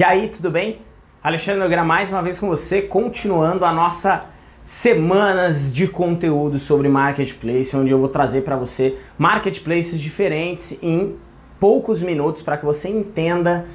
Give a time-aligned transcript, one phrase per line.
[0.00, 0.78] E aí, tudo bem?
[1.22, 4.22] Alexandre Nogueira mais uma vez com você, continuando a nossa
[4.64, 11.16] semanas de conteúdo sobre marketplace, onde eu vou trazer para você marketplaces diferentes em
[11.60, 13.66] poucos minutos para que você entenda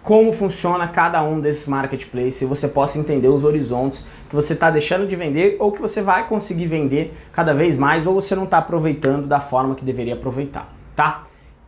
[0.00, 4.70] como funciona cada um desses marketplaces e você possa entender os horizontes que você está
[4.70, 8.44] deixando de vender ou que você vai conseguir vender cada vez mais ou você não
[8.44, 11.24] está aproveitando da forma que deveria aproveitar, tá?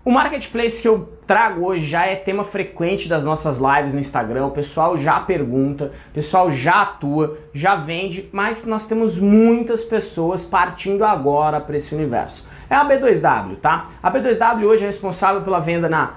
[0.06, 4.46] O marketplace que eu trago hoje já é tema frequente das nossas lives no Instagram.
[4.46, 10.44] O pessoal já pergunta, o pessoal já atua, já vende, mas nós temos muitas pessoas
[10.44, 12.46] partindo agora para esse universo.
[12.70, 13.90] É a B2W, tá?
[14.00, 16.14] A B2W hoje é responsável pela venda na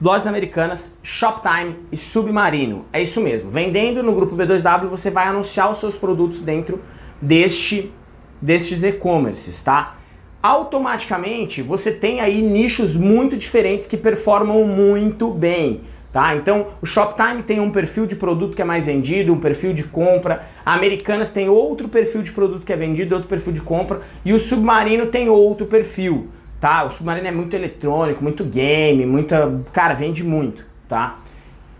[0.00, 2.86] Lojas Americanas, Shoptime e Submarino.
[2.92, 3.52] É isso mesmo.
[3.52, 6.82] Vendendo no grupo B2W, você vai anunciar os seus produtos dentro
[7.20, 7.94] deste
[8.40, 10.01] destes e-commerces, tá?
[10.42, 15.82] Automaticamente você tem aí nichos muito diferentes que performam muito bem.
[16.12, 16.36] Tá?
[16.36, 19.84] Então, o Shoptime tem um perfil de produto que é mais vendido, um perfil de
[19.84, 20.42] compra.
[20.64, 24.02] A Americanas tem outro perfil de produto que é vendido, outro perfil de compra.
[24.22, 26.28] E o Submarino tem outro perfil.
[26.60, 26.84] Tá?
[26.84, 29.58] O Submarino é muito eletrônico, muito game, muita.
[29.72, 30.66] Cara, vende muito.
[30.86, 31.18] Tá?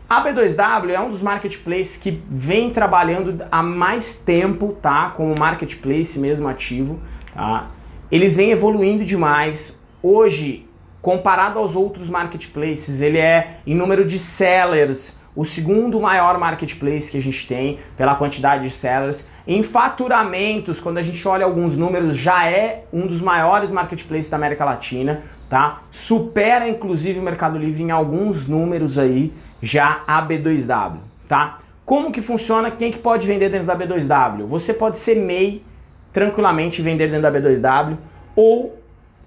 [0.09, 5.11] A B2W é um dos marketplaces que vem trabalhando há mais tempo, tá?
[5.17, 6.99] Como marketplace mesmo ativo,
[7.35, 7.71] tá?
[8.13, 9.81] Eles vêm evoluindo demais.
[10.03, 10.69] Hoje,
[11.01, 17.17] comparado aos outros marketplaces, ele é em número de sellers o segundo maior marketplace que
[17.17, 19.27] a gente tem pela quantidade de sellers.
[19.47, 24.37] Em faturamentos, quando a gente olha alguns números, já é um dos maiores marketplaces da
[24.37, 25.81] América Latina, tá?
[25.91, 31.61] Supera inclusive o Mercado Livre em alguns números aí, já a B2W, tá?
[31.87, 32.71] Como que funciona?
[32.71, 34.45] Quem que pode vender dentro da B2W?
[34.45, 35.65] Você pode ser MEI
[36.13, 37.97] tranquilamente vender dentro da B2W
[38.37, 38.79] ou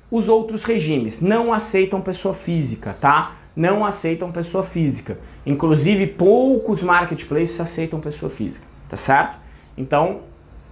[0.09, 3.35] os outros regimes não aceitam pessoa física, tá?
[3.55, 5.17] Não aceitam pessoa física.
[5.45, 9.37] Inclusive, poucos marketplaces aceitam pessoa física, tá certo?
[9.77, 10.21] Então,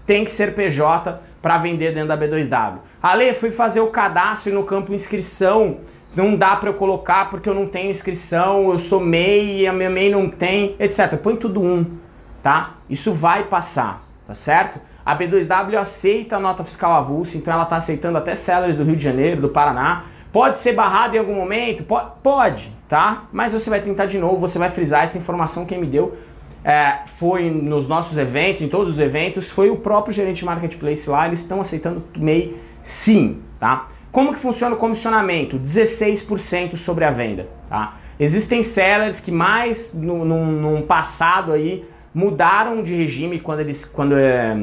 [0.05, 2.77] tem que ser PJ para vender dentro da B2W.
[3.01, 5.79] Ale, fui fazer o cadastro e no campo inscrição
[6.15, 9.89] não dá para eu colocar porque eu não tenho inscrição, eu sou MEI a minha
[9.89, 11.17] MEI não tem, etc.
[11.17, 11.97] Põe tudo um,
[12.41, 12.75] tá?
[12.89, 14.79] Isso vai passar, tá certo?
[15.05, 18.95] A B2W aceita a nota fiscal avulsa, então ela está aceitando até sellers do Rio
[18.95, 20.05] de Janeiro, do Paraná.
[20.31, 21.83] Pode ser barrado em algum momento?
[22.23, 23.25] Pode, tá?
[23.31, 26.17] Mas você vai tentar de novo, você vai frisar essa informação quem me deu.
[26.63, 31.09] É, foi nos nossos eventos, em todos os eventos, foi o próprio gerente de marketplace
[31.09, 33.89] lá, eles estão aceitando MEI sim, tá?
[34.13, 35.59] Como que funciona o comissionamento?
[35.59, 37.97] 16% sobre a venda, tá?
[38.17, 41.83] Existem sellers que mais num, num passado aí
[42.13, 44.55] mudaram de regime quando eles quando é,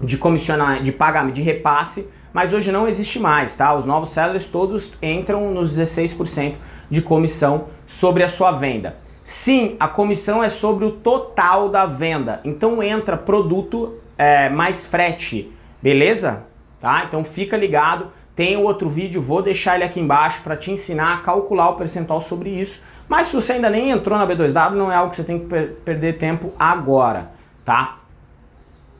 [0.00, 3.74] de comissionar, de pagamento, de repasse, mas hoje não existe mais, tá?
[3.74, 6.54] Os novos sellers todos entram nos 16%
[6.90, 8.96] de comissão sobre a sua venda.
[9.22, 15.52] Sim, a comissão é sobre o total da venda, então entra produto é, mais frete,
[15.82, 16.44] beleza?
[16.80, 17.04] Tá?
[17.04, 21.16] Então fica ligado, tem outro vídeo, vou deixar ele aqui embaixo para te ensinar a
[21.18, 22.82] calcular o percentual sobre isso.
[23.08, 25.46] Mas se você ainda nem entrou na B2W, não é algo que você tem que
[25.46, 27.30] per perder tempo agora,
[27.64, 27.97] tá?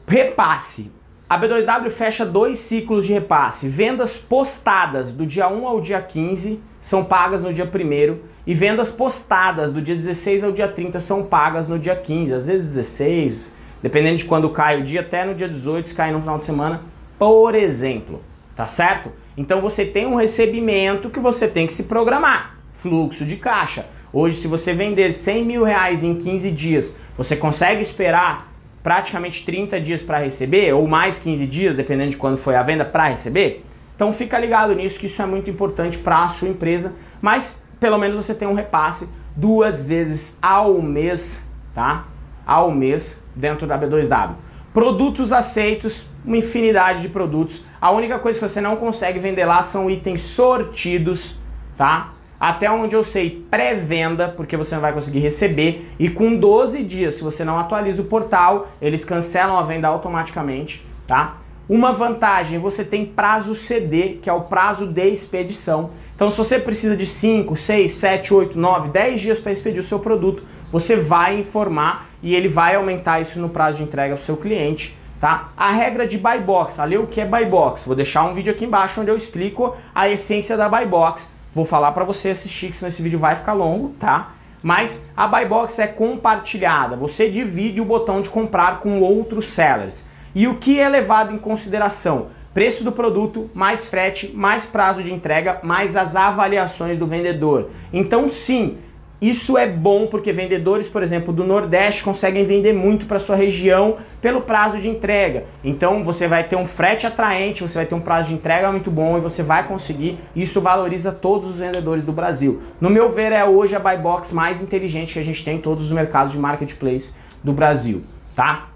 [0.09, 0.91] Repasse.
[1.29, 3.69] A B2W fecha dois ciclos de repasse.
[3.69, 8.89] Vendas postadas do dia 1 ao dia 15 são pagas no dia 1 e vendas
[8.89, 13.53] postadas do dia 16 ao dia 30 são pagas no dia 15, às vezes 16,
[13.83, 16.45] dependendo de quando cai o dia, até no dia 18, se cai no final de
[16.45, 16.81] semana,
[17.19, 18.23] por exemplo,
[18.55, 19.11] tá certo?
[19.37, 23.85] Então você tem um recebimento que você tem que se programar, fluxo de caixa.
[24.11, 28.48] Hoje, se você vender 100 mil reais em 15 dias, você consegue esperar
[28.81, 32.85] praticamente 30 dias para receber, ou mais 15 dias, dependendo de quando foi a venda,
[32.85, 33.65] para receber.
[33.95, 37.97] Então fica ligado nisso, que isso é muito importante para a sua empresa, mas pelo
[37.97, 42.05] menos você tem um repasse duas vezes ao mês, tá?
[42.45, 44.35] Ao mês dentro da B2W.
[44.73, 47.63] Produtos aceitos, uma infinidade de produtos.
[47.81, 51.37] A única coisa que você não consegue vender lá são itens sortidos,
[51.77, 52.13] tá?
[52.39, 57.15] Até onde eu sei, pré-venda, porque você não vai conseguir receber, e com 12 dias,
[57.15, 61.37] se você não atualiza o portal, eles cancelam a venda automaticamente, tá?
[61.67, 65.91] Uma vantagem, você tem prazo CD, que é o prazo de expedição.
[66.15, 69.83] Então, se você precisa de 5, 6, 7, 8, 9, 10 dias para expedir o
[69.83, 70.41] seu produto,
[70.71, 74.35] você vai informar e ele vai aumentar isso no prazo de entrega para o seu
[74.35, 74.97] cliente.
[75.21, 75.49] Tá?
[75.55, 77.83] A regra de buy box, ali o que é buy box?
[77.85, 81.65] Vou deixar um vídeo aqui embaixo onde eu explico a essência da buy box Vou
[81.65, 84.33] falar para você assistir, que senão esse vídeo vai ficar longo, tá?
[84.61, 86.95] Mas a buy box é compartilhada.
[86.95, 90.07] Você divide o botão de comprar com outros sellers.
[90.35, 92.27] E o que é levado em consideração?
[92.53, 97.69] Preço do produto, mais frete, mais prazo de entrega, mais as avaliações do vendedor.
[97.93, 98.77] Então, sim,
[99.21, 103.97] Isso é bom porque vendedores, por exemplo, do Nordeste conseguem vender muito para sua região
[104.21, 105.43] pelo prazo de entrega.
[105.61, 108.89] Então você vai ter um frete atraente, você vai ter um prazo de entrega muito
[108.89, 110.17] bom e você vai conseguir.
[110.33, 112.61] Isso valoriza todos os vendedores do Brasil.
[112.79, 115.61] No meu ver, é hoje a buy box mais inteligente que a gente tem em
[115.61, 117.13] todos os mercados de marketplace
[117.43, 118.03] do Brasil,
[118.35, 118.69] tá?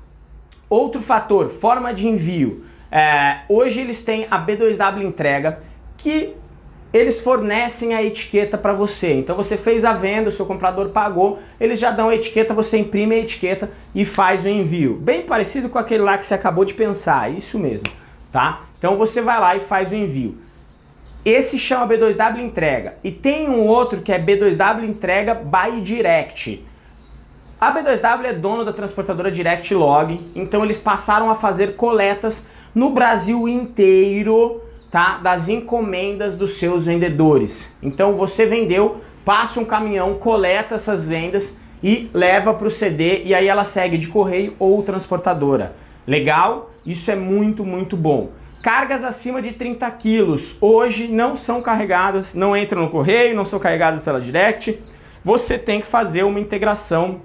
[0.69, 2.65] Outro fator, forma de envio.
[2.91, 5.59] É, hoje eles têm a B2W entrega
[5.97, 6.35] que
[6.93, 9.13] eles fornecem a etiqueta para você.
[9.13, 12.77] Então você fez a venda, o seu comprador pagou, eles já dão a etiqueta, você
[12.77, 14.95] imprime a etiqueta e faz o envio.
[14.97, 17.87] Bem parecido com aquele lá que você acabou de pensar, isso mesmo,
[18.31, 18.61] tá?
[18.77, 20.37] Então você vai lá e faz o envio.
[21.25, 26.63] Esse chama B2W entrega e tem um outro que é B2W entrega by direct.
[27.59, 32.89] A B2W é dono da transportadora Direct Log, então eles passaram a fazer coletas no
[32.89, 34.61] Brasil inteiro
[34.93, 35.17] tá?
[35.17, 37.67] Das encomendas dos seus vendedores.
[37.81, 43.33] Então você vendeu, passa um caminhão, coleta essas vendas e leva para o CD e
[43.33, 45.75] aí ela segue de correio ou transportadora.
[46.05, 46.71] Legal?
[46.85, 48.33] Isso é muito, muito bom.
[48.61, 53.57] Cargas acima de 30 quilos hoje não são carregadas, não entram no correio, não são
[53.57, 54.79] carregadas pela Direct.
[55.23, 57.21] Você tem que fazer uma integração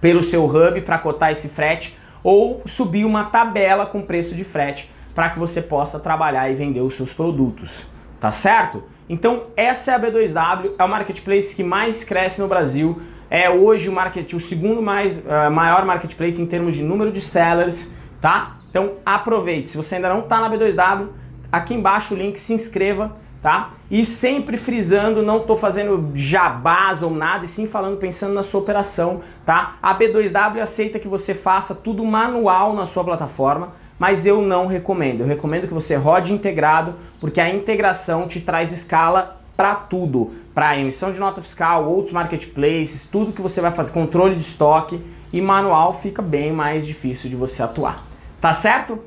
[0.00, 4.90] pelo seu hub para cotar esse frete ou subir uma tabela com preço de frete
[5.20, 7.82] para que você possa trabalhar e vender os seus produtos,
[8.18, 8.82] tá certo?
[9.06, 13.90] Então essa é a B2W, é o marketplace que mais cresce no Brasil, é hoje
[13.90, 18.56] o, market, o segundo mais, uh, maior marketplace em termos de número de sellers, tá?
[18.70, 21.08] Então aproveite, se você ainda não está na B2W,
[21.52, 23.72] aqui embaixo o link, se inscreva, tá?
[23.90, 28.60] E sempre frisando, não estou fazendo jabás ou nada, e sim falando, pensando na sua
[28.60, 29.76] operação, tá?
[29.82, 35.20] A B2W aceita que você faça tudo manual na sua plataforma, mas eu não recomendo.
[35.20, 40.78] Eu recomendo que você rode integrado, porque a integração te traz escala para tudo, para
[40.78, 45.38] emissão de nota fiscal, outros marketplaces, tudo que você vai fazer, controle de estoque e
[45.38, 48.06] manual fica bem mais difícil de você atuar.
[48.40, 48.98] Tá certo?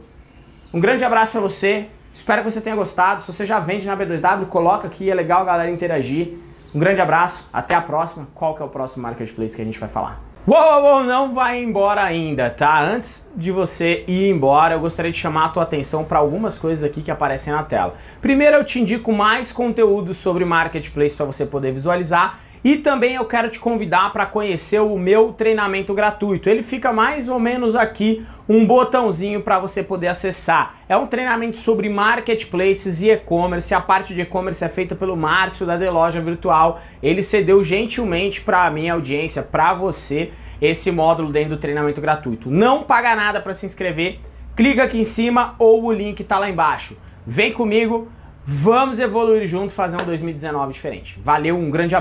[0.72, 1.88] Um grande abraço para você.
[2.14, 3.24] Espero que você tenha gostado.
[3.24, 6.38] Se você já vende na B2W, coloca aqui, é legal a galera interagir.
[6.74, 8.28] Um grande abraço, até a próxima.
[8.36, 10.33] Qual que é o próximo marketplace que a gente vai falar?
[10.46, 12.82] Uou, uou, não vai embora ainda, tá?
[12.82, 16.84] Antes de você ir embora, eu gostaria de chamar a tua atenção para algumas coisas
[16.84, 17.94] aqui que aparecem na tela.
[18.22, 22.42] Primeiro, eu te indico mais conteúdo sobre Marketplace para você poder visualizar.
[22.64, 26.50] E também eu quero te convidar para conhecer o meu treinamento gratuito.
[26.50, 30.78] Ele fica mais ou menos aqui, um botãozinho para você poder acessar.
[30.88, 33.74] É um treinamento sobre marketplaces e e-commerce.
[33.74, 36.80] A parte de e-commerce é feita pelo Márcio da The Loja Virtual.
[37.02, 40.32] Ele cedeu gentilmente para a minha audiência, para você,
[40.62, 42.50] esse módulo dentro do treinamento gratuito.
[42.50, 44.20] Não paga nada para se inscrever.
[44.56, 46.96] Clica aqui em cima ou o link está lá embaixo.
[47.28, 48.08] Vem comigo,
[48.46, 51.20] vamos evoluir junto, fazer um 2019 diferente.
[51.22, 51.92] Valeu, um grande abraço.